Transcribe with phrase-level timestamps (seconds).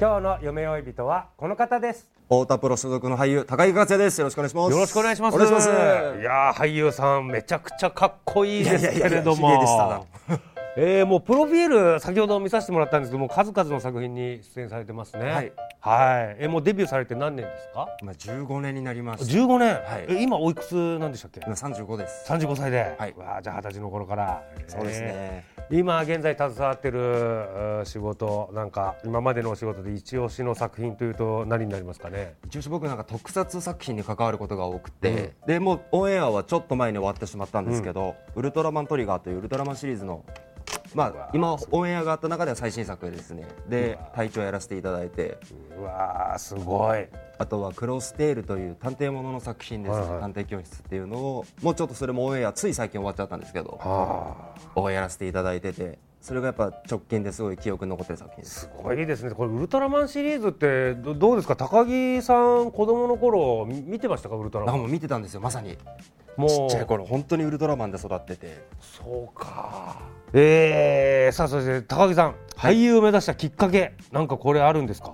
[0.00, 2.08] 今日の夢追い人はこの方です。
[2.24, 4.18] 太田プロ所属の俳優高木克也です。
[4.18, 4.72] よろしくお願いします。
[4.72, 5.36] よろしくお願いします。
[5.36, 5.68] いします。
[5.68, 5.72] い
[6.24, 9.50] やー俳優さんめちゃくちゃかっこいいですけれども。
[9.50, 10.40] いやいや
[10.76, 32.34] えー、もうプロフィール先ほど見させてもらったんですけども数々の作品に出演されてますねはい、はいえーもうデビューされて何年ですか今15年になりました15年、はいえ今おいくつなんでしたっけ今35です35歳で、はいわあじゃあ二十歳の頃からそうですねえー今現在携わってるうん仕事なんか今までのお仕事で一押しの作品というと何になりますかね？
[32.46, 40.24] 一応僕なんか特撮作品に関わることが多くて、でもうオンエアはちょっと前に終わってしまったんですけど、ウルトラマントリガーというウルトラマンシリーズの
[40.94, 43.46] まあ今オンエアがあった中では最新作ですね。
[43.68, 45.38] で隊長やらせていただいて。
[45.78, 47.06] うわーすごい。
[47.38, 50.20] あとはクロステールという探偵ものの作品です、はいはい。
[50.20, 54.54] 探偵教室っていうのをもうちょっとそれもオンエアつい最近終わっちゃったんですけどあ。
[54.74, 58.60] をやらせていただいててそれがやっぱ直近ですごい記憶に残ってる作品です。
[58.60, 59.30] すごいですね。
[59.30, 61.56] これウルトラマンシリーズってどどうですか？
[61.56, 64.36] 高木さん子供の頃み見てましたか？
[64.36, 64.90] ウルトラマン。
[64.90, 65.78] 見てたんですよまさに
[66.36, 66.48] もう。
[66.70, 68.64] ちっちゃい頃本当にウルトラマンで育ってて。
[68.80, 70.00] そうか。
[70.32, 75.12] えー、さあそして高木さん、俳優を目指したきっかけなんかこれあるんですか？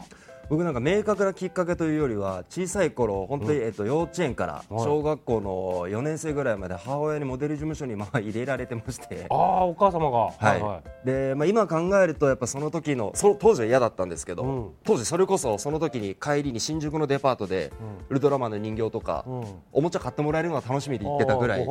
[0.49, 4.85] 僕なんか明確なきっかけというよりは小さい頃本当に、えっと、幼稚園からはい。
[4.85, 9.27] 小学校の4年生ぐらいまで母親にモデル事務所にまあ入れられてまして。
[9.31, 10.31] ああお母様が。
[10.39, 11.07] はい。
[11.07, 14.71] でまあ、今考えるとやっぱその時のそ当時は嫌だったんですけど、うん。
[14.85, 17.73] 当時それこそその時に帰りに新宿のデパートで、
[18.09, 19.45] ウルトラマンの人形とか、うん。
[19.73, 21.67] おもちゃ買ってもらえるのが楽しみで行ってたぐらい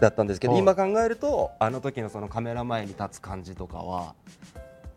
[0.00, 4.14] だったんですけど、うん今考えるとあの時のそのカメラ前に立つ感じとかは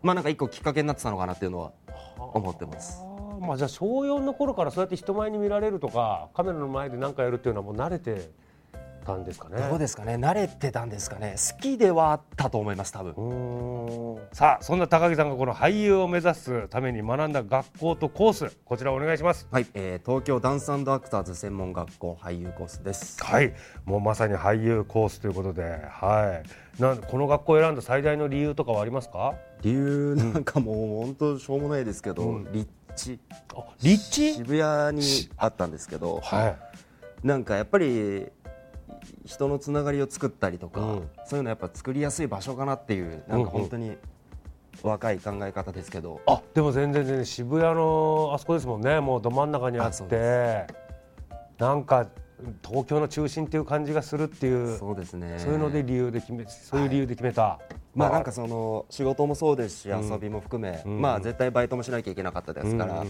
[0.02, 1.72] まあなんか一個きっかけになってたのかなっていうのは
[2.18, 3.09] 思ってます。
[3.40, 8.30] まあじゃあ小4の頃からそうやって人前に見られるとかカメラの前で何かやるっていうのはもう慣れて
[9.06, 9.56] たんですかね？
[9.70, 10.16] どうですかね？
[10.16, 11.34] 慣れてたんですかね？
[11.54, 14.18] 好きではあったと思います多分。
[14.32, 19.48] さあそんな高木さんがこの俳優を目指すために学んだ学校とコースこちらお願いします。
[19.50, 23.24] はい、えー東京ダンスアクターズ専門学校俳優コースです。
[23.24, 23.54] はい。
[23.86, 26.42] もうまさに俳優コースということでは
[26.78, 26.82] い。
[26.82, 29.34] なんこの学校を選んだ最大の理由とかはありますか？
[29.62, 32.52] 理由なんかもう本当しょうもないですけど、うん。
[32.52, 33.20] 立地。
[33.54, 34.34] あ立地？
[34.34, 36.56] 渋谷にあったんですけどはい。
[37.26, 38.26] なんかやっぱり
[39.24, 41.08] 人のつながりを作ったりとか、うん。
[41.26, 43.96] そういうのやっぱ作りやすい場所かなっていうなんか本当に
[44.82, 49.00] 若い考え方ですけど、あでも全然全然渋谷のあそこですもんね。
[49.00, 50.66] もうど真ん中にあって。
[51.58, 52.06] なんか
[52.66, 54.78] 東京の中心っていう感じがするっていう。
[54.78, 55.34] そうですね。
[55.38, 57.58] そういうので理由で決めそういう理由で決めた、
[57.94, 60.12] まあなんかその仕事もそうですしん。
[60.12, 61.00] 遊びも含め、うん。
[61.00, 63.04] まあ絶対バイトもしなきゃいけなかったですから、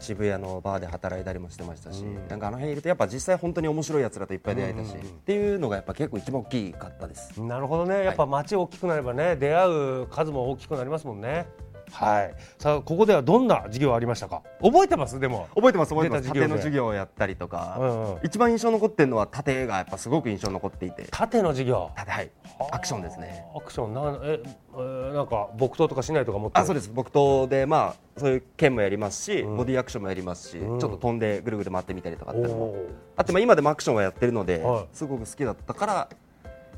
[0.00, 7.40] 渋谷のバーで働いたりもしてましたし、なんかあの辺いるとやっぱ実際本当に面白いやつらといっぱい出会えたし、っていうのがやっぱ結構一番大きかったです。
[7.40, 8.04] なるほどね。
[8.04, 9.68] やっぱ街大きくなればね出会
[10.02, 11.46] う数も大きくなりますもんね
[11.90, 12.34] はい。
[12.58, 14.42] さあここではどんな授業ありましたか？
[14.62, 15.18] 覚えてます？
[15.18, 15.48] でも。
[15.54, 16.28] 覚えてます覚えてます。
[16.28, 18.18] 縦の授業をやったりとか、うんうん。
[18.22, 21.06] 一番印象残ってるのは縦がやっぱすごく印象に残っていて。
[21.10, 21.90] 縦の授業。
[21.96, 22.30] 縦はい。
[22.72, 23.44] アクションですね。
[23.56, 23.94] アクション。
[23.94, 26.90] なんええーなんか木刀とかしないとか持ってるあそうです。
[26.94, 29.56] 僕とでまあそういう剣もやりますし、うん。
[29.56, 30.78] ボディアクションもやりますし、うん。
[30.78, 34.86] ちょっと飛んでぐるぐる回ってみたりとかあってまあ今でもアクションはやってるので、はい。
[34.92, 36.08] すごく好きだったから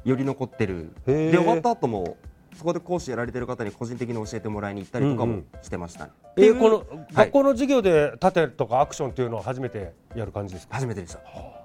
[0.04, 0.92] より残ってる。
[1.04, 2.16] で終わった後も
[2.60, 5.46] そこで講師やられてる方に個人的に教えてもらいに行ったりとかもうんうん。
[5.62, 6.04] してました。
[6.04, 6.86] ね、えーこのはい。
[7.14, 10.74] 学校の授業で縦とかアクションっていうのは初めてやる感じですか？
[10.74, 11.20] 初めてでした。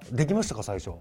[0.09, 0.91] できましたか最初？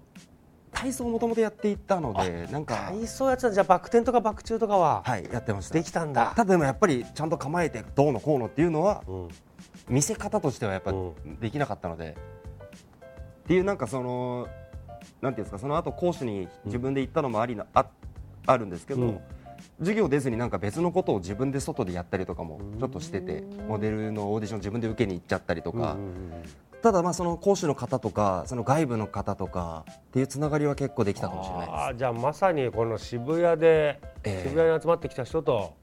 [0.73, 2.75] 体操をもともとやっていたのでなんか。
[2.89, 5.75] 体操やってたじゃあバク転とかバク宙とかははいやってました。
[5.75, 6.33] できたんだ。
[6.35, 9.27] ただでもやっぱりちゃんと構えてどうのこうのっていうのはうん。
[9.87, 12.17] 見せ方としてはやっぱうできなかったので、
[13.43, 14.49] っていうなんかその
[15.21, 17.85] なんていうんですかその後講師に自分で行ったのもありな、あ
[18.47, 19.19] あるんですけど、うん
[19.79, 25.97] 授業出ずになんか別のことを自分で外でやったりとかもちょっとしててモデルのオーディション自分で受けに行っちゃったりとか、
[26.81, 31.97] ただまあその講師の方とかその外部の方とかっていうつながりは結構できたかもしれないです。
[31.97, 34.47] じゃあまさにこの渋谷で、ええ。
[34.47, 35.73] 渋谷に集まってきた人と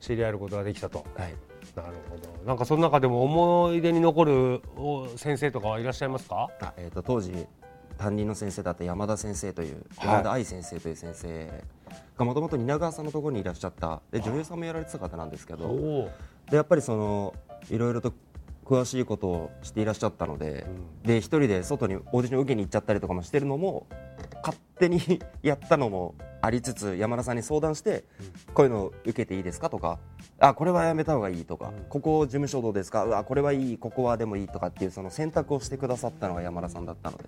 [0.00, 1.04] 知り合えることができたと。
[1.16, 1.34] はい。
[1.74, 2.46] なるほど。
[2.46, 6.48] なんかその中でも思い出に残るお先生とかはいらっしゃいますか？
[6.60, 7.46] あえー、と当時
[8.00, 10.08] 担任の先生だった山田先生というはい。
[10.08, 11.64] 山田愛先生という先生
[12.16, 14.00] がもともと蜷川さんのところにいらっしゃった。
[14.10, 16.10] で女優さんもやられてた方なんですけどお
[16.50, 17.34] でやっぱりその
[17.68, 18.14] いろいろと
[18.64, 20.64] 詳しいことをしていらっしゃったので、
[21.04, 23.86] で一人で外にオーディションを受けに行っちゃったりとかもしてるのも
[24.42, 25.00] 勝手に
[25.42, 28.04] やったのもありつつ山田さんに相談して、
[28.54, 29.98] こういうの受けていいですかとか
[30.42, 33.04] あこれはやめた方がいいとか、ここ事務所どうですか？
[33.04, 33.78] うわこれはいい。
[33.78, 37.24] ここはでもいいとかっていうその選択をしてくださったのが山田さんだったので。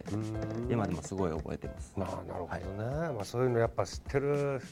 [0.71, 1.93] 今でもすごい覚えてます。
[1.97, 2.17] ななる
[2.47, 2.49] ほ
[2.79, 4.63] どね、まあ、そういうのやっぱ知ってる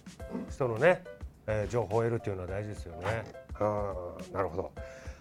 [0.50, 1.04] 人のね、
[1.46, 3.24] えー情報を得るっていうのは大事ですよね。
[3.60, 4.72] うんなるほど。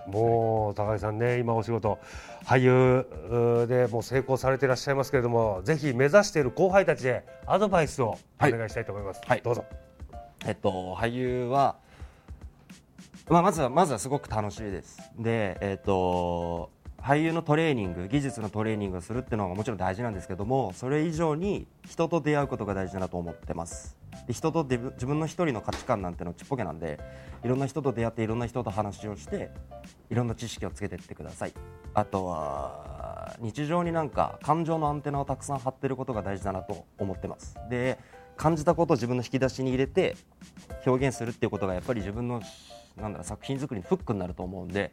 [0.08, 2.00] もう高木さんね今お仕事
[2.46, 9.22] 俳優でもう成功されていらっしゃいますけれどもぜひ目指している後輩たちへアドバイスをお願いしたいと思います。
[9.28, 9.42] はい。
[9.44, 9.66] どうぞ。
[10.46, 11.76] えっと、俳優は、
[13.30, 15.00] まあ、まずはまずはすごく楽しいです。
[15.20, 23.96] で、えっと、俳優のトレーニング技術のトレーニングをするっていうのはもちろん大事なんですけどもそれ以上に人と出会うことが大事だなと思ってます。
[24.26, 27.00] で人と自分の一人の価値観なんてのちっぽけなんで
[27.44, 29.52] いろんな人と出会っていろんな人と話をして
[30.10, 31.54] いろんな知識をつけていってください。
[31.94, 37.56] あとは日常になんか感情のアンテナをたくさん張ってることが大事だなと思ってます。
[37.70, 38.00] で
[38.36, 40.16] 感じたことを自分の引き出しに入れて
[40.86, 42.42] 表現するっていうことがやっぱり自分の
[43.02, 44.92] なんだろう作品作りのフックになると思うんで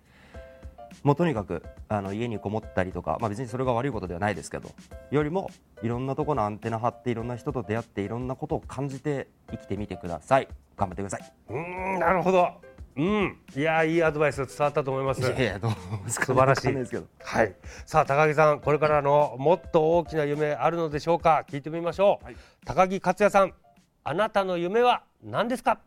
[1.03, 4.71] もうとにかくあの家にこもったりとか、まあ、別にそれが悪いことではないですけど
[5.11, 5.51] よりも
[5.83, 12.49] いろんなところのアンテナ張っていろんな人と出会っていろんなことを感じて生きてみてください頑張ってくださいうーんなるほど。
[12.99, 15.21] うん、いやいいアドバイス伝わったと思います。
[15.21, 17.55] いやいやどう素晴らしいですけどはい。
[17.85, 21.45] さあ高木さん、これからのもっと大きな夢あるのでしょうか？
[21.47, 22.35] 聞いてみましょう。
[22.65, 23.53] 高木克也さん、
[24.03, 25.79] あなたの夢は何ですか？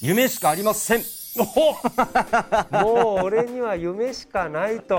[0.00, 1.02] 夢しかありません
[2.72, 4.96] もう俺には夢しかないと。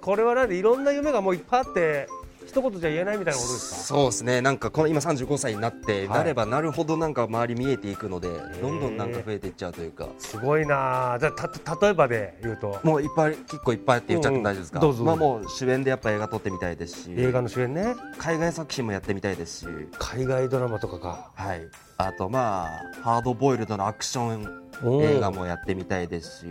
[0.00, 2.08] これはなんでいろんな夢がもういっぱいあって。
[2.46, 3.76] 一言じゃ言えないみたいなことですか？
[3.80, 8.28] そうですねなんかこの今35歳になって、はいなればなるほどなんか周り見えていくので
[8.60, 11.18] どんどんなんか増えていっちゃうというかすごいなあ。
[11.18, 12.78] じゃあた例えばで言うと。
[12.82, 17.94] もういっぱい結構いっぱいって言っちゃっても大丈夫ですか、うんうんどうぞまあもう主演でやっぱ映画撮ってみたいですし映画の主演ね。
[18.18, 19.66] 海外作品もやってみたいですし
[19.98, 21.30] 海外ドラマとかか。
[21.34, 21.62] はい
[21.96, 22.70] あとまあ
[23.02, 26.46] ハードボイルドのアクション映画もやってみたいですし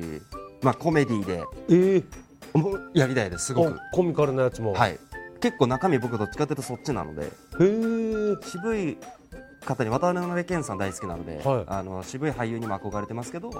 [0.61, 2.03] まあコメディでえ
[2.55, 4.73] えもうやりたいですすごくコミカルなやつも。。
[4.73, 4.97] はいい
[5.43, 8.47] 結構中身僕どっちかというとそっちなのでへえ。
[8.47, 8.97] 渋い
[9.65, 13.51] 方に渡辺謙さん大好きなので、はいあの渋い俳優にも憧れてますけど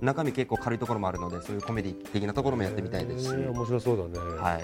[0.00, 4.18] 中身結構軽いところもあるのでそういうコメディ的なところもやってみたいですし、面白そうだね。
[4.38, 4.62] はい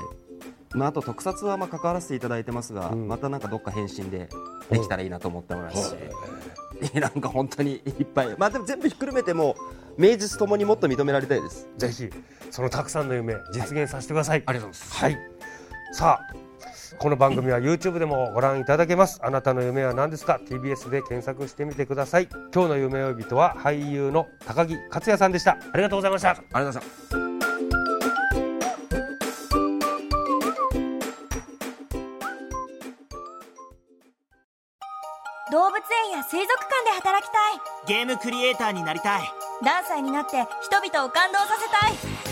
[0.76, 4.28] まあ、あと特撮はまあ関わらせていただいてますが、うんまたなんかどっか返信で
[4.70, 9.56] できたらいいなと思ってますし、 なんか本当にいっぱい、まあ、でも全部ひっくるめても
[9.96, 11.68] 名実ともにもっと認められたいです。
[11.76, 12.08] ぜひ
[12.50, 14.42] そのたくさんの夢実現させてください。
[14.46, 15.18] ありがとうございますはい。
[15.92, 16.41] さあ。
[16.98, 19.18] この番組は YouTube でもご覧いただけます。
[19.22, 22.28] あなたの夢は何ですか？TBS で検索してみてください。
[22.54, 25.52] 今日の夢追い人は俳優の高木克也さんでした。
[25.52, 26.30] ありがとうございました。
[26.30, 27.22] ありがとうございます
[35.50, 35.76] 動物
[36.06, 37.96] 園や水族館で働きたい。
[37.98, 39.22] ゲームクリエイターになりたい。
[39.62, 42.31] ダンサーになって人々を感動させたい